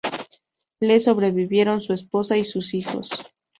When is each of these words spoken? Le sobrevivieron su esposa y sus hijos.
Le 0.79 0.97
sobrevivieron 0.99 1.79
su 1.79 1.93
esposa 1.93 2.35
y 2.35 2.43
sus 2.43 2.73
hijos. 2.73 3.07